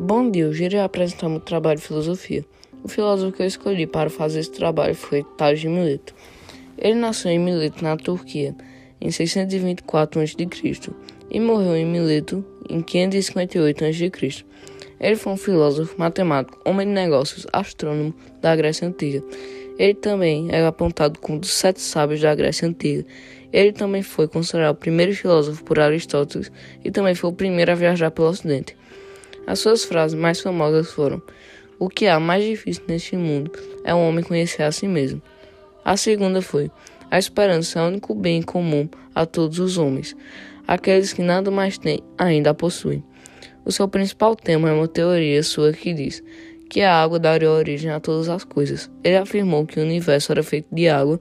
[0.00, 2.44] Bom dia, hoje irei apresentar meu trabalho de filosofia.
[2.84, 6.14] O filósofo que eu escolhi para fazer esse trabalho foi Tales de Mileto.
[6.78, 8.54] Ele nasceu em Mileto, na Turquia,
[9.00, 10.36] em 624 a.C.
[11.28, 14.44] e morreu em Mileto em 558 a.C.
[15.00, 19.20] Ele foi um filósofo, matemático, homem de negócios, astrônomo da Grécia Antiga.
[19.80, 23.04] Ele também é apontado como um dos sete sábios da Grécia Antiga.
[23.52, 26.52] Ele também foi considerado o primeiro filósofo por Aristóteles
[26.84, 28.76] e também foi o primeiro a viajar pelo Ocidente.
[29.48, 31.22] As suas frases mais famosas foram:
[31.78, 33.50] O que há mais difícil neste mundo
[33.82, 35.22] é um homem conhecer a si mesmo.
[35.82, 36.70] A segunda foi:
[37.10, 40.14] A esperança é o único bem comum a todos os homens.
[40.66, 43.02] Aqueles que nada mais têm ainda a possuem.
[43.64, 46.22] O seu principal tema é uma teoria sua que diz
[46.68, 48.90] que a água daria origem a todas as coisas.
[49.02, 51.18] Ele afirmou que o universo era feito de água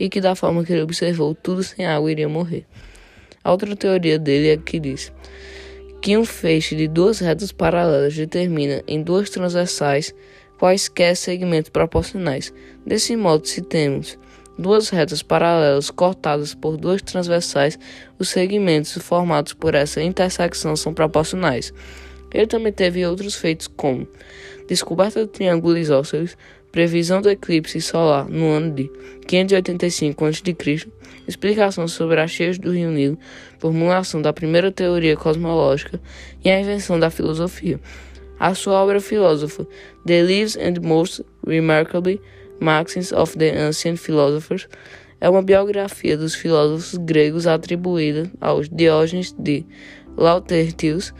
[0.00, 2.66] e que, da forma que ele observou, tudo sem água iria morrer.
[3.44, 5.12] A outra teoria dele é que diz
[6.00, 10.14] que um feixe de duas retas paralelas determina em duas transversais
[10.58, 12.52] quaisquer segmentos proporcionais.
[12.84, 14.18] Desse modo, se temos
[14.58, 17.78] duas retas paralelas cortadas por duas transversais,
[18.18, 21.72] os segmentos formados por essa intersecção são proporcionais.
[22.32, 24.06] Ele também teve outros feitos como
[24.66, 26.36] descoberta do triângulo isósceles,
[26.70, 28.90] previsão do eclipse solar no ano de
[29.26, 30.88] 585 a.C.,
[31.26, 33.18] explicação sobre as cheias do Rio Nilo,
[33.58, 36.00] formulação da primeira teoria cosmológica
[36.44, 37.80] e a invenção da filosofia.
[38.38, 39.66] A sua obra filósofa,
[40.06, 42.20] The Lives and Most Remarkable
[42.60, 44.68] Maxims of the Ancient Philosophers,
[45.20, 49.66] é uma biografia dos filósofos gregos atribuída aos Diógenes de
[50.16, 51.12] Laertius,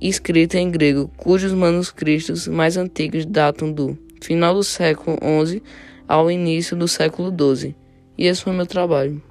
[0.00, 5.62] escrita em grego, cujos manuscritos mais antigos datam do final do século XI
[6.08, 7.74] ao início do século XII.
[8.16, 9.22] E esse foi meu trabalho.